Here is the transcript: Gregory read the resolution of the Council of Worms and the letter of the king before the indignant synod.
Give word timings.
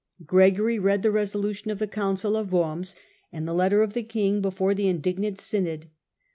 Gregory 0.25 0.79
read 0.79 1.03
the 1.03 1.11
resolution 1.11 1.69
of 1.69 1.77
the 1.77 1.85
Council 1.85 2.35
of 2.35 2.51
Worms 2.51 2.95
and 3.31 3.47
the 3.47 3.53
letter 3.53 3.83
of 3.83 3.93
the 3.93 4.01
king 4.01 4.41
before 4.41 4.73
the 4.73 4.87
indignant 4.87 5.39
synod. 5.39 5.91